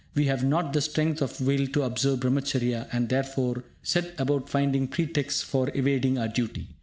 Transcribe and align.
We 0.15 0.23
have 0.25 0.43
not 0.43 0.73
the 0.73 0.81
strength 0.81 1.21
of 1.21 1.39
will 1.39 1.67
to 1.67 1.83
observe 1.83 2.21
Brahmacharya, 2.21 2.87
and, 2.91 3.07
therefore, 3.07 3.63
set 3.83 4.19
about 4.19 4.49
finding 4.49 4.87
pretexts 4.87 5.43
for 5.43 5.69
evading 5.75 6.17
our 6.17 6.27
duty. 6.27 6.69